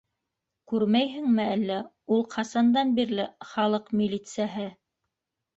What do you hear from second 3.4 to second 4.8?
халыҡ милитсәһе.